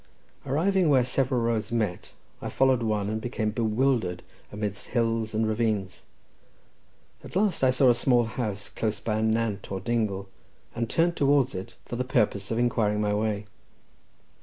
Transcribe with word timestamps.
Arriving 0.47 0.89
where 0.89 1.03
several 1.03 1.41
roads 1.41 1.71
met, 1.71 2.13
I 2.41 2.49
followed 2.49 2.81
one, 2.81 3.07
and 3.07 3.21
became 3.21 3.51
bewildered 3.51 4.23
amidst 4.51 4.87
hills 4.87 5.35
and 5.35 5.47
ravines. 5.47 6.01
At 7.23 7.35
last 7.35 7.61
I 7.63 7.69
saw 7.69 7.91
a 7.91 7.93
small 7.93 8.23
house 8.23 8.69
close 8.69 8.99
by 8.99 9.19
a 9.19 9.21
nant, 9.21 9.71
or 9.71 9.79
dingle, 9.79 10.27
and 10.73 10.89
turned 10.89 11.15
towards 11.15 11.53
it 11.53 11.75
for 11.85 11.97
the 11.97 12.03
purpose 12.03 12.49
of 12.49 12.57
inquiring 12.57 12.99
my 12.99 13.13
way. 13.13 13.45